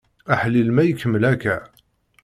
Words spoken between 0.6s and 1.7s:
ma ikemmel akka!